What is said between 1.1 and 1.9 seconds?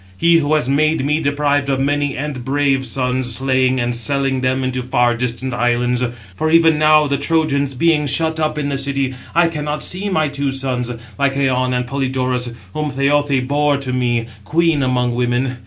deprived of